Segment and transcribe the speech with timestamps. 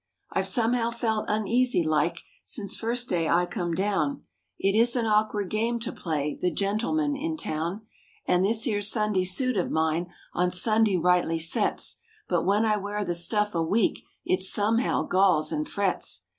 [0.31, 4.23] I've somehow felt uneasy like, since first day I come down;
[4.57, 7.85] It is an awkward game to play the gentleman in town;
[8.25, 13.05] And this 'ere Sunday suit of mine on Sunday rightly sets; But when I wear
[13.05, 16.23] the stuff a week, it somehow galls and frets.